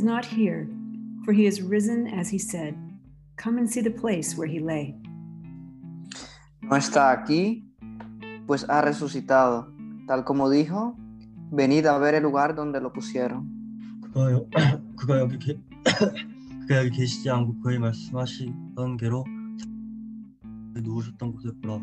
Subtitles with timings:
[0.00, 0.68] is not here,
[1.24, 2.74] for he is risen as he said.
[3.36, 4.94] Come and see the place where he lay.
[6.62, 7.68] No está aquí,
[8.46, 9.72] pues ha resucitado.
[10.06, 10.96] Tal como dijo,
[11.50, 13.42] venid a ver el lugar donde lo pusieron.
[14.02, 15.60] 그가, 그가 여기 계,
[16.62, 19.24] 그가 여기 계시지 않고 그의 말씀하시던 대로
[20.74, 21.80] 누우셨던 곳에 보라.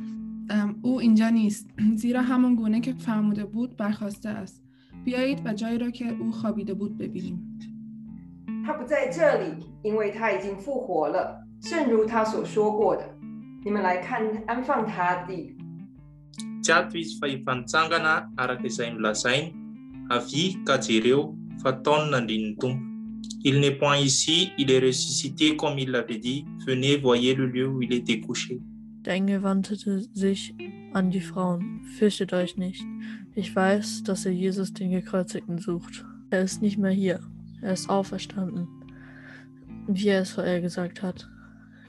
[0.50, 4.64] ام، او اینجا نیست زیرا همان گونه که فرموده بود برخواسته است
[5.06, 7.60] بیایید و جایی را که او خوابیده بود ببینیم
[8.68, 13.04] 他不在这里，因为他已经复活了，正如他所说过的。
[13.64, 15.56] 你们来看安放他的地，
[16.62, 19.54] tsy ato izy fa hifantsangana araka izay milazainy
[20.10, 22.82] avy ka jereo fa taony nandriny ny tompo
[23.44, 27.68] il n'est point ici il est ressuscité comme il l'avait dit venez voyez le lieu
[27.68, 28.62] où il était couché
[29.04, 29.76] Der Engel wandte
[30.14, 30.56] sich
[30.94, 31.82] an die Frauen.
[32.00, 32.86] Fürchtet euch nicht.
[33.36, 36.06] Ich weiß, dass ihr Jesus den Gekreuzigten sucht.
[36.30, 37.20] Er ist nicht mehr hier.
[37.61, 38.69] Er ist auferstanden.
[39.89, 41.29] Wie er es vorher gesagt hat.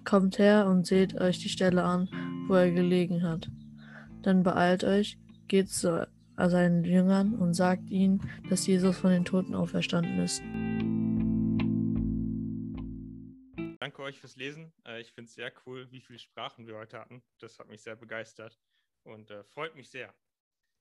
[0.04, 2.10] Kommt her und seht euch die Stelle an,
[2.48, 3.50] wo er gelegen hat.
[4.24, 9.54] Dann beeilt euch, geht zu seinen Jüngern und sagt ihnen, dass Jesus von den Toten
[9.54, 10.42] auferstanden ist.
[13.80, 14.72] Danke euch fürs Lesen.
[14.86, 17.22] Äh, Ich finde es sehr cool, wie viele Sprachen wir heute hatten.
[17.40, 18.60] Das hat mich sehr begeistert
[19.04, 20.14] und äh, freut mich sehr.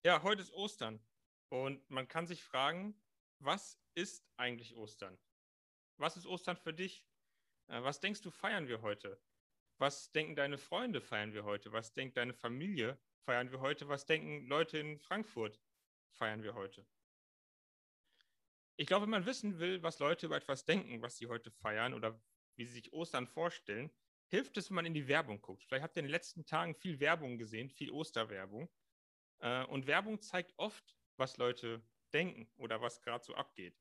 [0.04, 1.00] Ja, heute ist Ostern
[1.48, 2.94] und man kann sich fragen,
[3.40, 5.18] was ist eigentlich Ostern?
[5.96, 7.06] Was ist Ostern für dich?
[7.68, 9.20] Äh, Was denkst du, feiern wir heute?
[9.78, 11.72] Was denken deine Freunde, feiern wir heute?
[11.72, 13.88] Was denkt deine Familie, feiern wir heute?
[13.88, 15.60] Was denken Leute in Frankfurt,
[16.10, 16.86] feiern wir heute?
[18.76, 21.94] Ich glaube, wenn man wissen will, was Leute über etwas denken, was sie heute feiern
[21.94, 22.20] oder
[22.56, 23.90] wie sie sich Ostern vorstellen,
[24.28, 25.64] hilft es, wenn man in die Werbung guckt.
[25.64, 28.68] Vielleicht habt ihr in den letzten Tagen viel Werbung gesehen, viel Osterwerbung.
[29.40, 33.78] Äh, Und Werbung zeigt oft, was Leute denken oder was gerade so abgeht.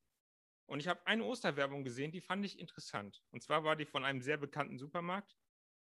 [0.65, 3.23] Und ich habe eine Osterwerbung gesehen, die fand ich interessant.
[3.31, 5.37] Und zwar war die von einem sehr bekannten Supermarkt,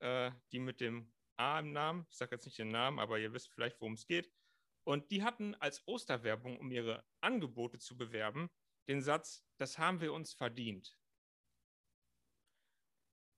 [0.01, 3.33] äh, die mit dem A im Namen, ich sage jetzt nicht den Namen, aber ihr
[3.33, 4.33] wisst vielleicht, worum es geht.
[4.85, 8.51] Und die hatten als Osterwerbung, um ihre Angebote zu bewerben,
[8.89, 10.99] den Satz, das haben wir uns verdient.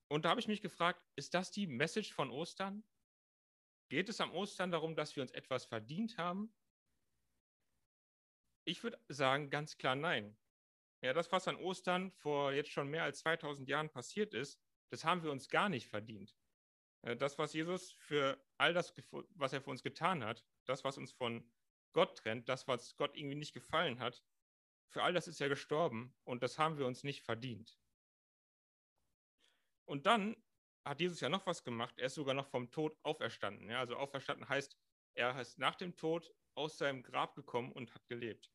[0.08, 2.84] Und da habe ich mich gefragt, ist das die Message von Ostern?
[3.88, 6.52] Geht es am Ostern darum, dass wir uns etwas verdient haben?
[8.68, 10.36] Ich würde sagen, ganz klar nein.
[11.00, 14.60] Ja, das, was an Ostern vor jetzt schon mehr als 2000 Jahren passiert ist,
[14.90, 16.36] das haben wir uns gar nicht verdient.
[17.02, 18.92] Äh, Das, was Jesus für all das,
[19.30, 21.48] was er für uns getan hat, das, was uns von
[21.92, 24.24] Gott trennt, das, was Gott irgendwie nicht gefallen hat,
[24.92, 27.78] für all das ist er gestorben und das haben wir uns nicht verdient.
[29.88, 30.36] Und dann
[30.84, 31.98] hat Jesus ja noch was gemacht.
[31.98, 33.70] Er ist sogar noch vom Tod auferstanden.
[33.70, 33.78] Ja?
[33.78, 34.76] Also auferstanden heißt,
[35.14, 38.50] er ist nach dem Tod aus seinem Grab gekommen und hat gelebt.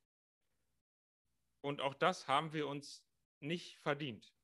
[1.62, 3.06] Und auch das haben wir uns
[3.40, 4.36] nicht verdient.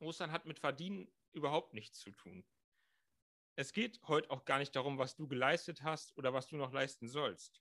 [0.00, 2.44] Ostern hat mit Verdienen überhaupt nichts zu tun.
[3.56, 6.72] Es geht heute auch gar nicht darum, was du geleistet hast oder was du noch
[6.72, 7.60] leisten sollst.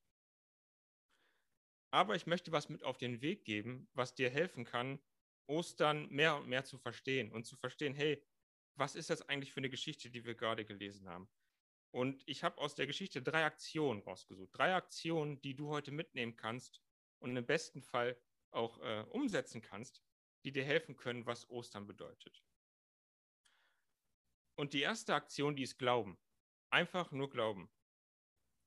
[1.91, 4.99] Aber ich möchte was mit auf den Weg geben, was dir helfen kann,
[5.47, 8.23] Ostern mehr und mehr zu verstehen und zu verstehen, hey,
[8.75, 11.29] was ist das eigentlich für eine Geschichte, die wir gerade gelesen haben?
[11.91, 14.51] Und ich habe aus der Geschichte drei Aktionen rausgesucht.
[14.53, 16.81] Drei Aktionen, die du heute mitnehmen kannst
[17.19, 18.19] und im besten Fall
[18.51, 20.01] auch äh, umsetzen kannst,
[20.43, 22.43] die dir helfen können, was Ostern bedeutet.
[24.55, 26.17] Und die erste Aktion, die ist Glauben.
[26.69, 27.69] Einfach nur Glauben.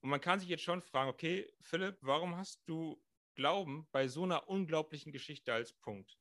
[0.03, 3.03] Und man kann sich jetzt schon fragen, okay, Philipp, warum hast du
[3.35, 6.19] Glauben bei so einer unglaublichen Geschichte als Punkt?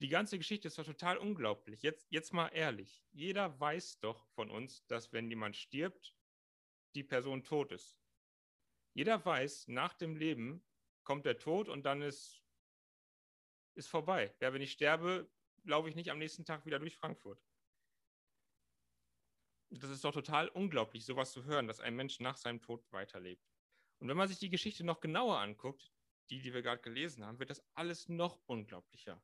[0.00, 1.82] Die ganze Geschichte ist doch total unglaublich.
[1.82, 3.04] Jetzt, jetzt mal ehrlich.
[3.10, 6.14] Jeder weiß doch von uns, dass wenn jemand stirbt,
[6.94, 7.98] die Person tot ist.
[8.94, 10.64] Jeder weiß, nach dem Leben
[11.08, 12.44] kommt der Tod und dann ist,
[13.74, 14.36] ist vorbei.
[14.42, 15.26] Ja, wenn ich sterbe,
[15.64, 17.42] laufe ich nicht am nächsten Tag wieder durch Frankfurt.
[19.70, 23.42] Das ist doch total unglaublich, sowas zu hören, dass ein Mensch nach seinem Tod weiterlebt.
[24.00, 25.90] Und wenn man sich die Geschichte noch genauer anguckt,
[26.28, 29.22] die, die wir gerade gelesen haben, wird das alles noch unglaublicher.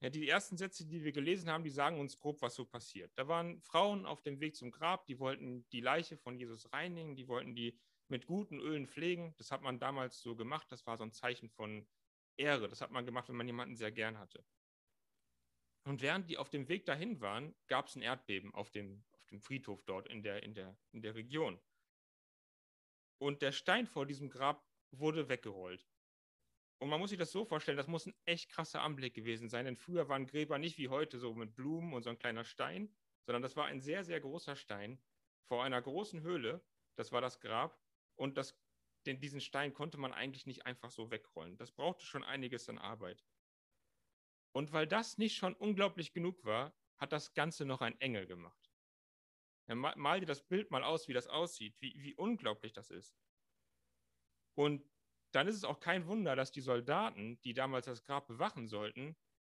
[0.00, 3.16] Ja, die ersten Sätze, die wir gelesen haben, die sagen uns grob, was so passiert.
[3.16, 7.16] Da waren Frauen auf dem Weg zum Grab, die wollten die Leiche von Jesus reinigen,
[7.16, 9.34] die wollten die mit guten Ölen pflegen.
[9.36, 11.86] Das hat man damals so gemacht, das war so ein Zeichen von
[12.36, 12.68] Ehre.
[12.68, 14.44] Das hat man gemacht, wenn man jemanden sehr gern hatte.
[15.84, 19.26] Und während die auf dem Weg dahin waren, gab es ein Erdbeben auf dem, auf
[19.26, 21.60] dem Friedhof dort in der, in, der, in der Region.
[23.18, 25.88] Und der Stein vor diesem Grab wurde weggerollt.
[26.80, 29.64] Und man muss sich das so vorstellen, das muss ein echt krasser Anblick gewesen sein,
[29.64, 32.94] denn früher waren Gräber nicht wie heute so mit Blumen und so ein kleiner Stein,
[33.26, 35.02] sondern das war ein sehr, sehr großer Stein
[35.48, 36.62] vor einer großen Höhle.
[36.94, 37.80] Das war das Grab.
[38.18, 38.58] Und das,
[39.06, 41.56] den, diesen Stein konnte man eigentlich nicht einfach so wegrollen.
[41.56, 43.24] Das brauchte schon einiges an Arbeit.
[44.52, 48.72] Und weil das nicht schon unglaublich genug war, hat das Ganze noch ein Engel gemacht.
[49.66, 53.20] Mal, mal dir das Bild mal aus, wie das aussieht, wie, wie unglaublich das ist.
[54.54, 54.90] Und
[55.32, 59.16] dann ist es auch kein Wunder, dass die Soldaten, die damals das Grab bewachen sollten,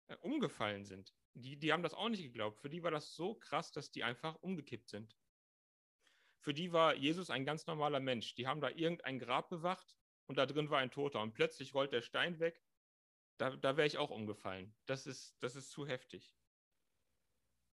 [0.09, 1.15] äh, umgefallen sind.
[1.35, 2.59] Die, die haben das auch nicht geglaubt.
[2.59, 5.18] Für die war das so krass, dass die einfach umgekippt sind.
[6.49, 8.35] Für die war Jesus ein ganz normaler Mensch.
[8.35, 11.21] Die haben da irgendein Grab bewacht und da drin war ein Toter.
[11.21, 12.65] Und plötzlich rollt der Stein weg.
[13.37, 14.75] Da, da wäre ich auch umgefallen.
[14.87, 16.35] Das ist, das ist zu heftig.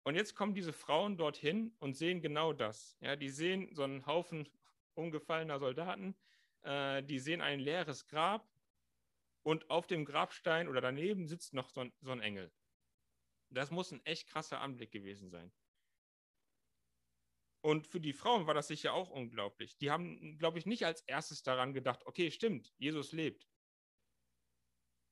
[0.04, 2.96] Und jetzt kommen diese Frauen dorthin und sehen genau das.
[3.02, 4.48] Ja, die sehen so einen Haufen
[4.94, 6.16] umgefallener Soldaten,
[6.62, 8.50] äh, die sehen ein leeres Grab
[9.44, 12.54] und auf dem Grabstein oder daneben sitzt noch so ein, so ein Engel.
[13.50, 15.52] Das muss ein echt krasser Anblick gewesen sein.
[17.62, 19.78] Und für die Frauen war das sicher auch unglaublich.
[19.78, 23.48] Die haben, glaube ich, nicht als erstes daran gedacht, okay, stimmt, Jesus lebt.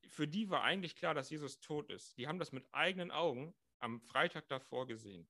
[0.07, 2.17] Für die war eigentlich klar, dass Jesus tot ist.
[2.17, 5.29] Die haben das mit eigenen Augen am Freitag davor gesehen.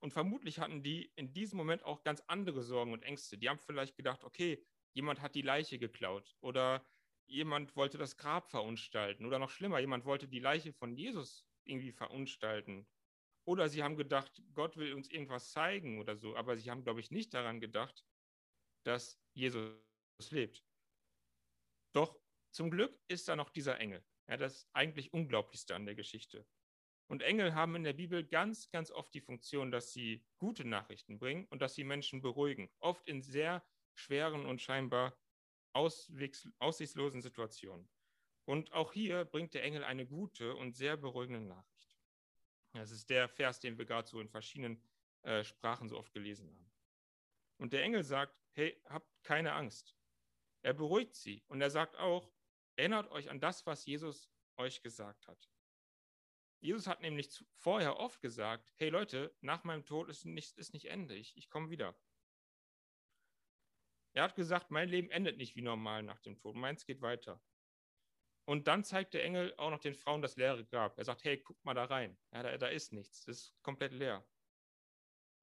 [0.00, 3.38] Und vermutlich hatten die in diesem Moment auch ganz andere Sorgen und Ängste.
[3.38, 4.64] Die haben vielleicht gedacht, okay,
[4.94, 6.84] jemand hat die Leiche geklaut oder
[7.26, 11.92] jemand wollte das Grab verunstalten oder noch schlimmer, jemand wollte die Leiche von Jesus irgendwie
[11.92, 12.86] verunstalten.
[13.44, 17.00] Oder sie haben gedacht, Gott will uns irgendwas zeigen oder so, aber sie haben, glaube
[17.00, 18.04] ich, nicht daran gedacht,
[18.84, 19.76] dass Jesus
[20.30, 20.64] lebt.
[21.92, 22.20] Doch
[22.52, 24.04] zum Glück ist da noch dieser Engel.
[24.28, 26.46] Ja, das eigentlich Unglaublichste an der Geschichte.
[27.08, 31.18] Und Engel haben in der Bibel ganz, ganz oft die Funktion, dass sie gute Nachrichten
[31.18, 32.70] bringen und dass sie Menschen beruhigen.
[32.78, 35.18] Oft in sehr schweren und scheinbar
[35.74, 37.90] aussichtslosen Situationen.
[38.44, 41.91] Und auch hier bringt der Engel eine gute und sehr beruhigende Nachricht.
[42.72, 44.82] Das ist der Vers, den wir gerade so in verschiedenen
[45.22, 46.70] äh, Sprachen so oft gelesen haben.
[47.58, 49.96] Und der Engel sagt, hey, habt keine Angst.
[50.62, 52.32] Er beruhigt sie und er sagt auch,
[52.76, 55.50] erinnert euch an das, was Jesus euch gesagt hat.
[56.60, 60.86] Jesus hat nämlich vorher oft gesagt, hey Leute, nach meinem Tod ist nicht, ist nicht
[60.86, 61.96] Ende, ich, ich komme wieder.
[64.14, 67.42] Er hat gesagt, mein Leben endet nicht wie normal nach dem Tod, meins geht weiter.
[68.44, 70.98] Und dann zeigt der Engel auch noch den Frauen das leere Grab.
[70.98, 72.18] Er sagt, hey, guck mal da rein.
[72.32, 74.26] Ja, da, da ist nichts, das ist komplett leer.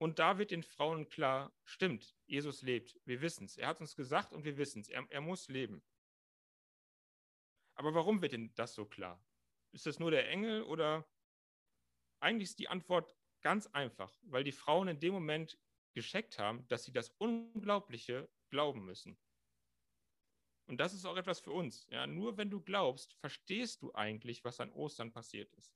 [0.01, 3.57] Und da wird den Frauen klar, stimmt, Jesus lebt, wir wissen es.
[3.57, 5.83] Er hat uns gesagt und wir wissen es, er, er muss leben.
[7.75, 9.23] Aber warum wird denn das so klar?
[9.71, 11.05] Ist das nur der Engel oder
[12.21, 15.57] eigentlich ist die Antwort ganz einfach, weil die Frauen in dem Moment
[15.93, 19.17] gescheckt haben, dass sie das Unglaubliche glauben müssen.
[20.69, 21.87] Und das ist auch etwas für uns.
[21.89, 25.75] Ja, nur wenn du glaubst, verstehst du eigentlich, was an Ostern passiert ist.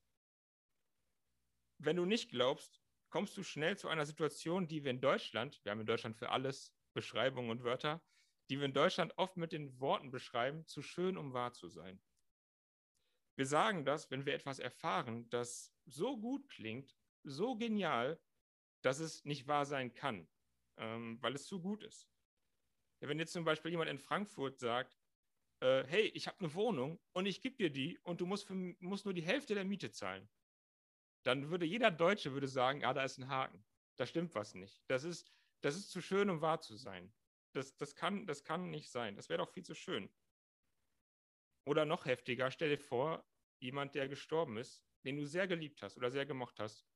[1.80, 2.80] Wenn du nicht glaubst,
[3.10, 6.30] kommst du schnell zu einer Situation, die wir in Deutschland, wir haben in Deutschland für
[6.30, 8.06] alles Beschreibungen und Wörter,
[8.52, 12.00] die wir in Deutschland oft mit den Worten beschreiben, zu schön, um wahr zu sein.
[13.36, 18.22] Wir sagen das, wenn wir etwas erfahren, das so gut klingt, so genial,
[18.84, 20.30] dass es nicht wahr sein kann,
[20.78, 22.13] ähm, weil es zu gut ist.
[23.04, 24.98] Ja, wenn jetzt zum Beispiel jemand in Frankfurt sagt,
[25.60, 28.56] äh, hey, ich habe eine Wohnung und ich gebe dir die und du musst, für,
[28.80, 30.30] musst nur die Hälfte der Miete zahlen,
[31.24, 33.66] dann würde jeder Deutsche würde sagen, ja, da ist ein Haken.
[33.98, 34.86] Da stimmt was nicht.
[34.88, 37.14] Das ist, das ist zu schön, um wahr zu sein.
[37.52, 39.18] Das, das, kann, das kann nicht sein.
[39.18, 40.10] Das wäre doch viel zu schön.
[41.66, 43.30] Oder noch heftiger, stell dir vor,
[43.60, 46.88] jemand, der gestorben ist, den du sehr geliebt hast oder sehr gemocht hast,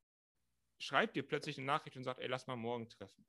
[0.80, 3.28] schreibt dir plötzlich eine Nachricht und sagt, ey, lass mal morgen treffen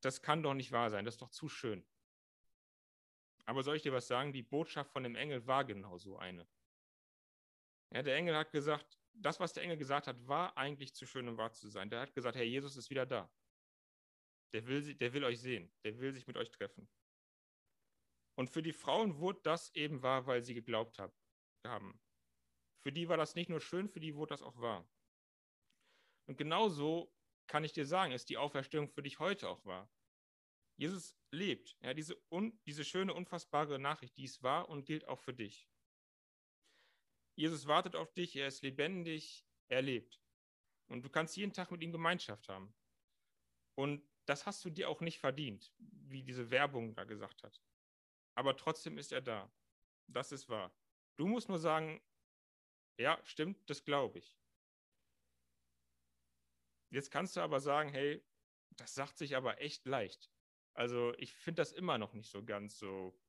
[0.00, 1.84] das kann doch nicht wahr sein, das ist doch zu schön.
[3.46, 4.32] Aber soll ich dir was sagen?
[4.32, 6.46] Die Botschaft von dem Engel war genau so eine.
[7.90, 11.26] Ja, der Engel hat gesagt, das, was der Engel gesagt hat, war eigentlich zu schön,
[11.28, 11.88] um wahr zu sein.
[11.88, 13.30] Der hat gesagt, Herr Jesus ist wieder da.
[14.52, 15.72] Der will, der will euch sehen.
[15.82, 16.88] Der will sich mit euch treffen.
[18.34, 20.98] Und für die Frauen wurde das eben wahr, weil sie geglaubt
[21.64, 22.00] haben.
[22.82, 24.88] Für die war das nicht nur schön, für die wurde das auch wahr.
[26.26, 27.12] Und genauso
[27.48, 29.90] kann ich dir sagen, ist die Auferstehung für dich heute auch wahr.
[30.76, 31.76] Jesus lebt.
[31.80, 35.68] Ja, diese, un, diese schöne, unfassbare Nachricht, die ist wahr und gilt auch für dich.
[37.34, 40.20] Jesus wartet auf dich, er ist lebendig, er lebt.
[40.88, 42.74] Und du kannst jeden Tag mit ihm Gemeinschaft haben.
[43.74, 47.62] Und das hast du dir auch nicht verdient, wie diese Werbung da gesagt hat.
[48.34, 49.52] Aber trotzdem ist er da.
[50.06, 50.74] Das ist wahr.
[51.16, 52.00] Du musst nur sagen,
[52.98, 54.36] ja, stimmt, das glaube ich.
[56.90, 58.24] Jetzt kannst du aber sagen, hey,
[58.76, 60.30] das sagt sich aber echt leicht.
[60.74, 63.20] Also ich finde das immer noch nicht so ganz so,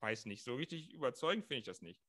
[0.00, 2.04] weiß nicht, so richtig überzeugend finde ich das nicht.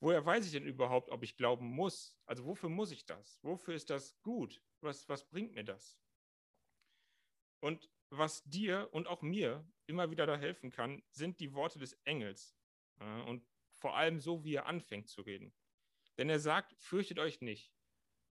[0.00, 2.18] Woher weiß ich denn überhaupt, ob ich glauben muss?
[2.26, 3.38] Also wofür muss ich das?
[3.42, 4.62] Wofür ist das gut?
[4.80, 5.98] Was, was bringt mir das?
[7.60, 11.94] Und was dir und auch mir immer wieder da helfen kann, sind die Worte des
[12.04, 12.56] Engels.
[12.98, 15.54] Und vor allem so, wie er anfängt zu reden.
[16.16, 17.74] Denn er sagt, fürchtet euch nicht.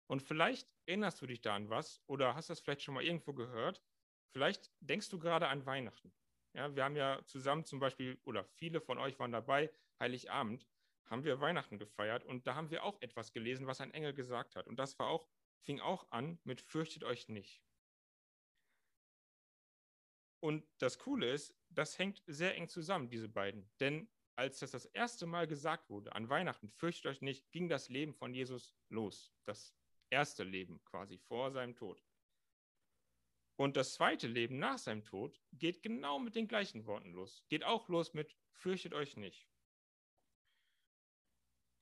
[0.09, 3.33] Und vielleicht erinnerst du dich da an was oder hast das vielleicht schon mal irgendwo
[3.33, 3.83] gehört.
[4.31, 6.11] Vielleicht denkst du gerade an Weihnachten.
[6.55, 10.67] Ja, wir haben ja zusammen zum Beispiel, oder viele von euch waren dabei, Heiligabend,
[11.05, 14.55] haben wir Weihnachten gefeiert und da haben wir auch etwas gelesen, was ein Engel gesagt
[14.55, 14.67] hat.
[14.67, 15.27] Und das war auch,
[15.61, 17.63] fing auch an mit Fürchtet euch nicht.
[20.39, 23.69] Und das Coole ist, das hängt sehr eng zusammen, diese beiden.
[23.79, 27.89] Denn als das das erste Mal gesagt wurde, an Weihnachten, fürchtet euch nicht, ging das
[27.89, 29.33] Leben von Jesus los.
[29.43, 29.75] Das
[30.09, 32.03] erste Leben quasi vor seinem Tod.
[33.57, 37.43] Und das zweite Leben nach seinem Tod geht genau mit den gleichen Worten los.
[37.49, 39.47] Geht auch los mit fürchtet euch nicht.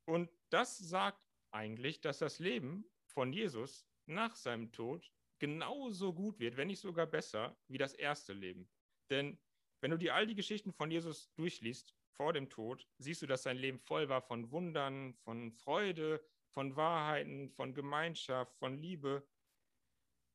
[0.05, 6.57] Und das sagt eigentlich, dass das Leben von Jesus nach seinem Tod genauso gut wird,
[6.57, 8.69] wenn nicht sogar besser, wie das erste Leben.
[9.09, 9.37] Denn
[9.81, 13.43] wenn du dir all die Geschichten von Jesus durchliest vor dem Tod, siehst du, dass
[13.43, 16.23] sein Leben voll war von Wundern, von Freude,
[16.57, 19.23] von Wahrheiten, von Gemeinschaft, von Liebe.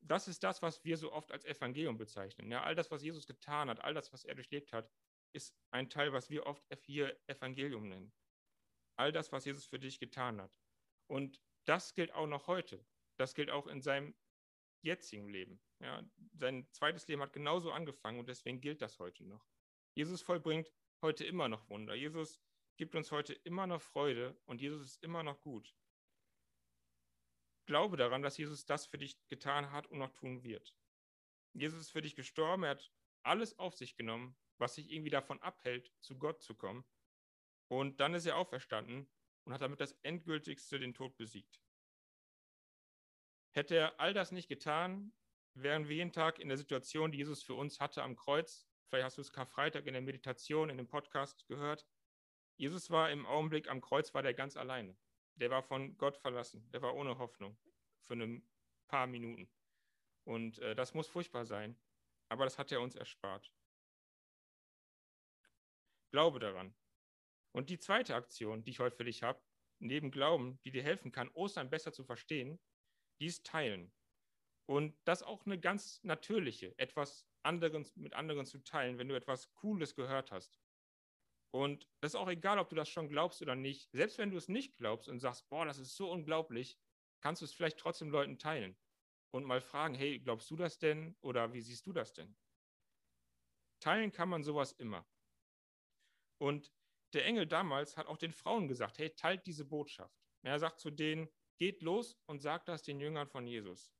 [0.07, 2.49] Das ist das, was wir so oft als Evangelium bezeichnen.
[2.49, 4.89] Ja, all das, was Jesus getan hat, all das, was er durchlebt hat,
[5.35, 8.13] ist ein Teil, was wir oft hier Evangelium nennen.
[8.97, 10.61] All das, was Jesus für dich getan hat.
[11.09, 12.87] Und das gilt auch noch heute.
[13.19, 14.15] Das gilt auch in seinem
[14.85, 15.61] jetzigen Leben.
[15.81, 19.45] Ja, sein zweites Leben hat genauso angefangen und deswegen gilt das heute noch.
[19.97, 21.97] Jesus vollbringt heute immer noch Wunder.
[21.97, 22.41] Jesus
[22.77, 25.75] gibt uns heute immer noch Freude und Jesus ist immer noch gut
[27.67, 30.75] glaube daran, dass Jesus das für dich getan hat und noch tun wird.
[31.55, 32.93] Jesus ist für dich gestorben, er hat
[33.23, 36.85] alles auf sich genommen, was sich irgendwie davon abhält, zu Gott zu kommen.
[37.69, 39.09] Und dann ist er auferstanden
[39.45, 41.63] und hat damit das Endgültigste den Tod besiegt.
[43.55, 45.13] Hätte er all das nicht getan,
[45.55, 48.67] wären wir jeden Tag in der Situation, die Jesus für uns hatte am Kreuz.
[48.89, 51.87] Vielleicht hast du es Karfreitag in der Meditation, in dem Podcast gehört.
[52.57, 54.97] Jesus war im Augenblick am Kreuz, war der ganz alleine
[55.37, 57.57] der war von Gott verlassen, der war ohne Hoffnung
[58.07, 58.47] für ein
[58.89, 59.51] paar Minuten.
[60.25, 61.77] Und äh, das muss furchtbar sein,
[62.29, 63.53] aber das hat er uns erspart.
[66.11, 66.75] Glaube daran.
[67.53, 69.43] Und die zweite Aktion, die ich heute für dich habe,
[69.79, 72.61] neben Glauben, die dir helfen kann, Ostern besser zu verstehen,
[73.21, 73.93] die ist Teilen.
[74.67, 79.53] Und das auch eine ganz natürliche, etwas anderes mit anderen zu teilen, wenn du etwas
[79.55, 80.62] Cooles gehört hast.
[81.55, 83.91] Und das ist auch egal, ob du das schon glaubst oder nicht.
[83.93, 86.79] Selbst wenn du es nicht glaubst und sagst, boah, das ist so unglaublich,
[87.21, 88.77] kannst du es vielleicht trotzdem Leuten teilen
[89.33, 92.35] und mal fragen, hey, glaubst du das denn oder wie siehst du das denn?
[93.81, 95.07] Teilen kann man sowas immer.
[96.39, 96.73] Und
[97.13, 100.17] der Engel damals hat auch den Frauen gesagt, hey, teilt diese Botschaft.
[100.43, 101.29] Er sagt zu denen,
[101.59, 103.93] geht los und sagt das den Jüngern von Jesus.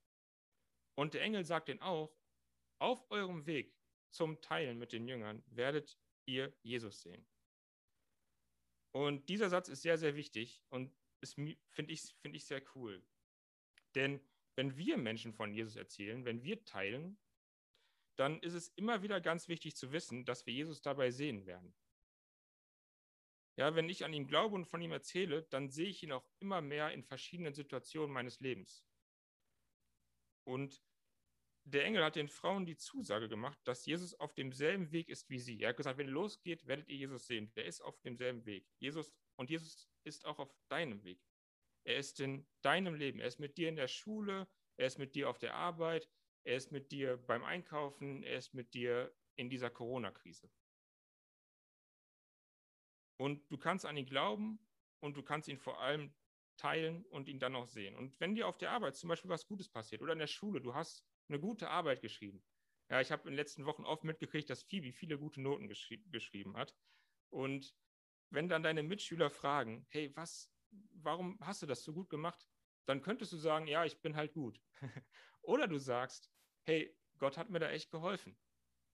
[0.95, 2.17] Und der Engel sagt ihnen auch,
[2.81, 3.77] auf eurem Weg
[4.11, 7.27] zum Teilen mit den Jüngern werdet ihr Jesus sehen.
[8.93, 10.95] Und dieser Satz ist sehr, sehr wichtig und
[11.25, 13.03] finde ich, find ich sehr cool.
[13.95, 14.21] Denn
[14.55, 17.19] wenn wir Menschen von Jesus erzählen, wenn wir teilen,
[18.17, 21.75] dann ist es immer wieder ganz wichtig zu wissen, dass wir Jesus dabei sehen werden.
[23.57, 26.27] Ja, wenn ich an ihn glaube und von ihm erzähle, dann sehe ich ihn auch
[26.39, 28.85] immer mehr in verschiedenen Situationen meines Lebens.
[30.45, 30.83] Und
[31.65, 35.39] der Engel hat den Frauen die Zusage gemacht, dass Jesus auf demselben Weg ist wie
[35.39, 35.61] sie.
[35.61, 37.53] Er hat gesagt, wenn ihr losgeht, werdet ihr Jesus sehen.
[37.55, 38.67] Der ist auf demselben Weg.
[38.79, 41.21] Jesus und Jesus ist auch auf deinem Weg.
[41.85, 43.21] Er ist in deinem Leben.
[43.21, 44.49] Er ist mit dir in der Schule.
[44.77, 46.09] Er ist mit dir auf der Arbeit.
[46.45, 48.23] Er ist mit dir beim Einkaufen.
[48.23, 50.51] Er ist mit dir in dieser Corona-Krise.
[53.19, 54.59] Und du kannst an ihn glauben
[55.01, 56.13] und du kannst ihn vor allem
[56.57, 57.97] teilen und ihn dann auch sehen.
[57.97, 60.61] Und wenn dir auf der Arbeit zum Beispiel was Gutes passiert oder in der Schule,
[60.61, 62.45] du hast eine gute Arbeit geschrieben.
[62.91, 65.99] Ja, ich habe in den letzten Wochen oft mitgekriegt, dass Phoebe viele gute Noten geschri
[66.11, 66.77] geschrieben hat.
[67.31, 67.75] Und
[68.31, 72.47] wenn dann deine Mitschüler fragen, hey, was, warum hast du das so gut gemacht?
[72.87, 74.61] Dann könntest du sagen, ja, ich bin halt gut.
[75.43, 76.31] Oder du sagst,
[76.65, 78.37] hey, Gott hat mir da echt geholfen.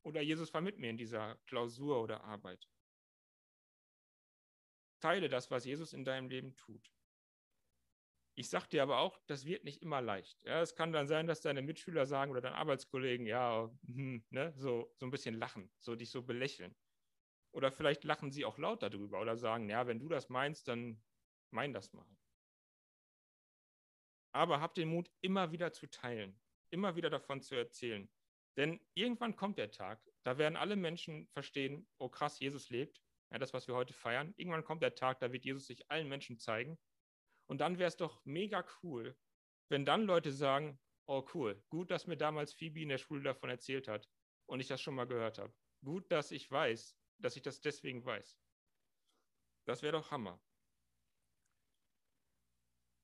[0.03, 2.69] Oder Jesus war mit mir in dieser Klausur oder Arbeit.
[5.01, 6.93] Teile das, was Jesus in deinem Leben tut.
[8.38, 10.40] Ich sage dir aber auch, das wird nicht immer leicht.
[10.45, 14.52] Ja, es kann dann sein, dass deine Mitschüler sagen oder deine Arbeitskollegen, ja, hm, ne,
[14.57, 16.76] so, so ein bisschen lachen, so dich so belächeln.
[17.50, 21.02] Oder vielleicht lachen sie auch laut darüber oder sagen, ja, wenn du das meinst, dann
[21.50, 22.07] mein das mal.
[24.30, 26.40] Aber habt den Mut, immer wieder zu teilen,
[26.71, 28.09] immer wieder davon zu erzählen.
[28.57, 33.02] Denn irgendwann kommt der Tag, da werden alle Menschen verstehen, oh krass, Jesus lebt.
[33.33, 34.33] Ja, das, was wir heute feiern.
[34.37, 36.78] Irgendwann kommt der Tag, da wird Jesus sich allen Menschen zeigen.
[37.49, 39.17] Und dann wäre es doch mega cool,
[39.69, 43.50] wenn dann Leute sagen, oh cool, gut, dass mir damals Phoebe in der Schule davon
[43.50, 44.09] erzählt hat
[44.47, 45.55] und ich das schon mal gehört habe.
[45.83, 48.38] Gut, dass ich weiß, dass ich das deswegen weiß.
[49.64, 50.43] Das wäre doch Hammer.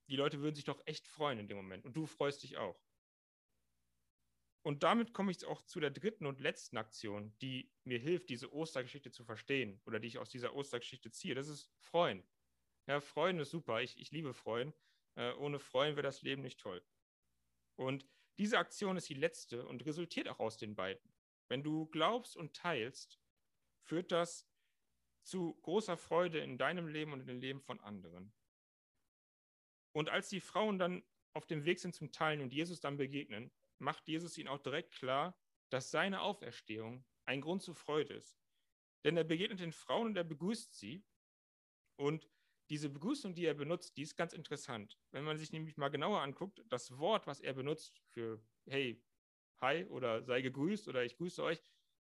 [0.08, 2.78] Die Leute würden sich doch echt freuen in dem Moment und du freust dich auch.
[4.66, 8.52] Und damit komme ich auch zu der dritten und letzten Aktion, die mir hilft, diese
[8.52, 11.34] Ostergeschichte zu verstehen oder die ich aus dieser Ostergeschichte ziehe.
[11.34, 12.26] Das ist Freuen.
[12.86, 13.80] Ja, Freuen ist super.
[13.80, 14.74] Ich, ich liebe Freuen.
[15.16, 16.84] Äh, ohne Freuen wäre das Leben nicht toll.
[17.76, 18.06] Und
[18.38, 21.14] diese Aktion ist die letzte und resultiert auch aus den beiden.
[21.48, 23.20] Wenn du glaubst und teilst,
[23.84, 24.48] führt das
[25.22, 28.32] zu großer Freude in deinem Leben und in dem Leben von anderen.
[29.92, 33.52] Und als die Frauen dann auf dem Weg sind zum Teilen und Jesus dann begegnen,
[33.78, 35.38] macht Jesus ihnen auch direkt klar,
[35.70, 38.36] dass seine Auferstehung ein Grund zur Freude ist.
[39.04, 41.04] Denn er begegnet den Frauen und er begrüßt sie.
[41.96, 42.28] Und
[42.71, 44.99] diese Begrüßung, die er benutzt, die ist ganz interessant.
[45.11, 49.02] Wenn man sich nämlich mal genauer anguckt, das Wort, was er benutzt für hey,
[49.61, 51.61] hi oder sei gegrüßt oder ich grüße euch,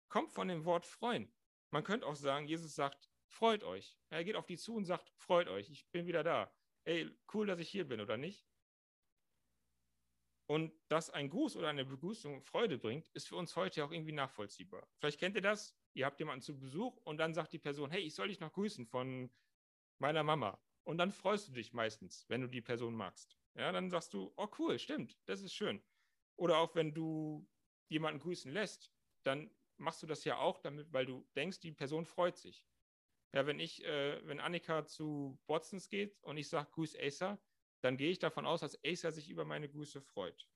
[0.08, 1.32] kommt von dem Wort freuen.
[1.70, 3.98] Man könnte auch sagen, Jesus sagt, freut euch.
[4.10, 6.52] Er geht auf die zu und sagt, freut euch, ich bin wieder da.
[6.84, 8.48] Hey, cool, dass ich hier bin, oder nicht?
[10.50, 14.12] Und dass ein Gruß oder eine Begrüßung Freude bringt, ist für uns heute auch irgendwie
[14.12, 14.88] nachvollziehbar.
[14.98, 18.00] Vielleicht kennt ihr das, ihr habt jemanden zu Besuch und dann sagt die Person, hey,
[18.00, 19.30] ich soll dich noch grüßen von
[20.00, 20.60] meiner Mama.
[20.84, 23.38] Und dann freust du dich meistens, wenn du die Person magst.
[23.54, 25.82] Ja, dann sagst du, oh cool, stimmt, das ist schön.
[26.36, 27.46] Oder auch wenn du
[27.88, 28.92] jemanden grüßen lässt,
[29.24, 32.64] dann machst du das ja auch damit, weil du denkst, die Person freut sich.
[33.34, 37.38] Ja, wenn ich, äh, wenn Annika zu Watsons geht und ich sage, grüß Acer,
[37.82, 40.48] dann gehe ich davon aus, dass Acer sich über meine Grüße freut.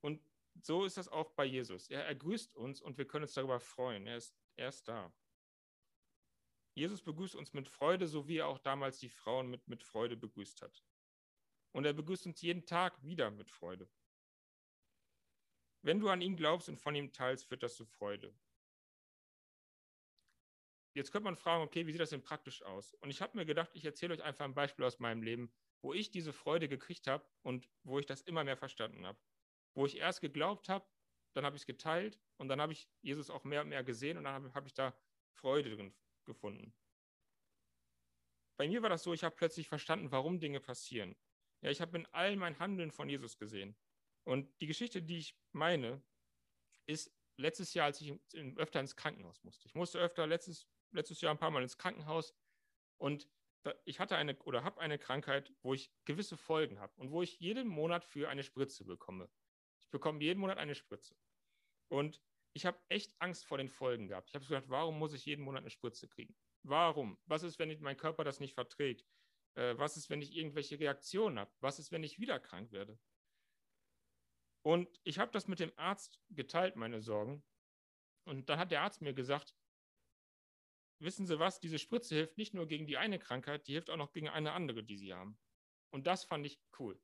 [0.00, 0.20] Und
[0.62, 1.88] so ist das auch bei Jesus.
[1.88, 4.06] Er, er grüßt uns und wir können uns darüber freuen.
[4.06, 5.12] Er ist, er ist da.
[6.76, 10.14] Jesus begrüßt uns mit Freude, so wie er auch damals die Frauen mit, mit Freude
[10.14, 10.84] begrüßt hat.
[11.72, 13.88] Und er begrüßt uns jeden Tag wieder mit Freude.
[15.80, 18.38] Wenn du an ihn glaubst und von ihm teilst, führt das zu Freude.
[20.92, 22.92] Jetzt könnte man fragen, okay, wie sieht das denn praktisch aus?
[22.94, 25.94] Und ich habe mir gedacht, ich erzähle euch einfach ein Beispiel aus meinem Leben, wo
[25.94, 29.18] ich diese Freude gekriegt habe und wo ich das immer mehr verstanden habe.
[29.72, 30.86] Wo ich erst geglaubt habe,
[31.32, 34.18] dann habe ich es geteilt und dann habe ich Jesus auch mehr und mehr gesehen
[34.18, 34.94] und dann habe hab ich da
[35.30, 35.94] Freude drin
[36.26, 36.74] gefunden.
[38.58, 41.16] Bei mir war das so, ich habe plötzlich verstanden, warum Dinge passieren.
[41.62, 43.76] Ja, ich habe in all mein Handeln von Jesus gesehen.
[44.24, 46.02] Und die Geschichte, die ich meine,
[46.86, 48.18] ist letztes Jahr, als ich
[48.56, 49.66] öfter ins Krankenhaus musste.
[49.66, 52.34] Ich musste öfter letztes letztes Jahr ein paar Mal ins Krankenhaus
[52.98, 53.28] und
[53.84, 57.40] ich hatte eine oder habe eine Krankheit, wo ich gewisse Folgen habe und wo ich
[57.40, 59.28] jeden Monat für eine Spritze bekomme.
[59.80, 61.16] Ich bekomme jeden Monat eine Spritze.
[61.88, 62.22] Und
[62.56, 64.30] ich habe echt Angst vor den Folgen gehabt.
[64.30, 66.34] Ich habe gedacht, warum muss ich jeden Monat eine Spritze kriegen?
[66.62, 67.18] Warum?
[67.26, 69.06] Was ist, wenn mein Körper das nicht verträgt?
[69.56, 71.52] Äh, was ist, wenn ich irgendwelche Reaktionen habe?
[71.60, 72.98] Was ist, wenn ich wieder krank werde?
[74.62, 77.44] Und ich habe das mit dem Arzt geteilt, meine Sorgen.
[78.24, 79.54] Und dann hat der Arzt mir gesagt,
[80.98, 83.98] wissen Sie was, diese Spritze hilft nicht nur gegen die eine Krankheit, die hilft auch
[83.98, 85.38] noch gegen eine andere, die Sie haben.
[85.90, 86.98] Und das fand ich cool.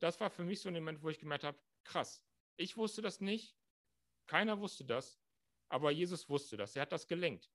[0.00, 3.20] Das war für mich so ein Moment, wo ich gemerkt habe, krass, ich wusste das
[3.20, 3.56] nicht,
[4.26, 5.18] keiner wusste das,
[5.68, 7.50] aber Jesus wusste das, er hat das gelenkt.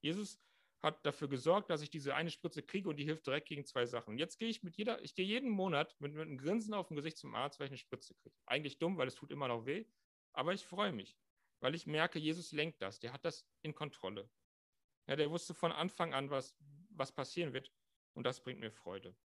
[0.00, 0.40] Jesus
[0.80, 3.86] hat dafür gesorgt, dass ich diese eine Spritze kriege und die hilft direkt gegen zwei
[3.86, 4.18] Sachen.
[4.18, 6.96] Jetzt gehe ich mit jeder, ich gehe jeden Monat mit, mit einem Grinsen auf dem
[6.96, 8.34] Gesicht zum Arzt, weil ich eine Spritze kriege.
[8.46, 9.86] Eigentlich dumm, weil es tut immer noch weh,
[10.32, 11.16] aber ich freue mich,
[11.60, 14.28] weil ich merke, Jesus lenkt das, der hat das in Kontrolle.
[15.06, 16.56] Ja, der wusste von Anfang an, was,
[16.90, 17.72] was passieren wird.
[18.14, 19.16] Und das bringt mir Freude.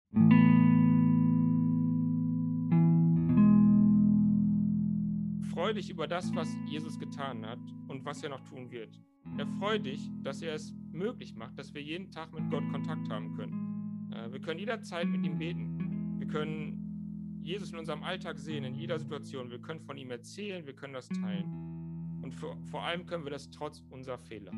[5.73, 8.99] Dich über das, was Jesus getan hat und was er noch tun wird.
[9.37, 13.35] Erfreu dich, dass er es möglich macht, dass wir jeden Tag mit Gott Kontakt haben
[13.35, 14.11] können.
[14.11, 16.15] Äh, wir können jederzeit mit ihm beten.
[16.19, 19.49] Wir können Jesus in unserem Alltag sehen, in jeder Situation.
[19.49, 22.19] Wir können von ihm erzählen, wir können das teilen.
[22.21, 24.51] Und vor, vor allem können wir das trotz unserer Fehler.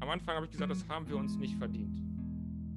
[0.00, 2.02] Am Anfang habe ich gesagt, das haben wir uns nicht verdient.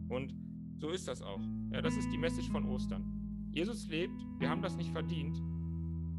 [0.09, 0.35] Und
[0.77, 1.41] so ist das auch.
[1.71, 3.03] Ja, das ist die Message von Ostern.
[3.51, 5.41] Jesus lebt, wir haben das nicht verdient,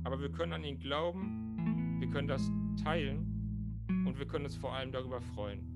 [0.05, 2.51] aber wir können an ihn glauben, wir können das
[2.83, 5.71] teilen und wir können uns vor allem darüber freuen.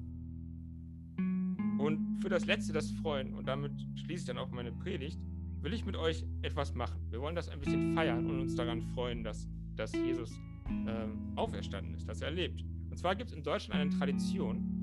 [1.79, 5.19] Und für das Letzte, das Freuen, und damit schließe ich dann auch meine Predigt,
[5.61, 7.01] will ich mit euch etwas machen.
[7.11, 10.39] Wir wollen das ein bisschen feiern und uns daran freuen, dass, dass Jesus
[10.69, 12.65] ähm, auferstanden ist, dass er lebt.
[12.91, 14.79] Und zwar gibt es in Deutschland eine Tradition,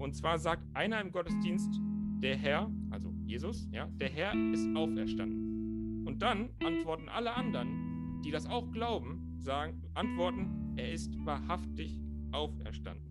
[0.00, 1.78] und zwar sagt einer im Gottesdienst,
[2.22, 6.06] der Herr, also Jesus, ja, der Herr ist auferstanden.
[6.06, 7.89] Und dann antworten alle anderen,
[8.24, 12.00] die das auch glauben, sagen, antworten, er ist wahrhaftig
[12.32, 13.10] auferstanden.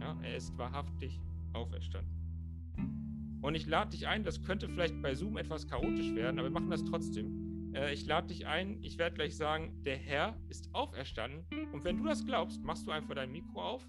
[0.00, 1.20] Ja, er ist wahrhaftig
[1.52, 2.20] auferstanden.
[3.42, 6.52] Und ich lade dich ein, das könnte vielleicht bei Zoom etwas chaotisch werden, aber wir
[6.52, 7.72] machen das trotzdem.
[7.74, 11.44] Äh, ich lade dich ein, ich werde gleich sagen, der Herr ist auferstanden.
[11.72, 13.88] Und wenn du das glaubst, machst du einfach dein Mikro auf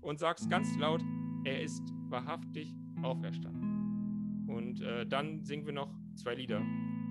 [0.00, 1.02] und sagst ganz laut,
[1.44, 4.46] er ist wahrhaftig auferstanden.
[4.48, 6.62] Und äh, dann singen wir noch zwei Lieder.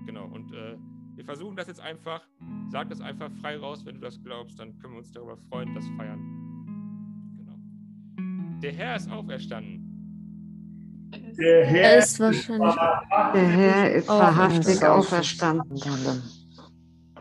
[0.06, 0.26] Genau.
[0.26, 0.76] Und äh,
[1.16, 2.20] wir versuchen das jetzt einfach.
[2.70, 4.60] Sag das einfach frei raus, wenn du das glaubst.
[4.60, 6.20] Dann können wir uns darüber freuen, das feiern.
[7.36, 7.56] Genau.
[8.60, 9.82] Der Herr ist auferstanden.
[11.38, 12.74] Der Herr Er ist wahrscheinlich.
[13.34, 14.94] Der Herr ist Oh, wahrhaftig ja.
[14.94, 15.80] auferstanden.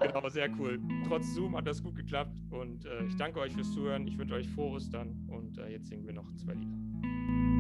[0.02, 0.80] Genau, sehr cool.
[1.08, 4.06] Trotz Zoom hat das gut geklappt und äh, ich danke euch fürs Zuhören.
[4.08, 7.55] Ich wünsche euch frohe Ostern und äh, jetzt singen wir noch zwei Lieder.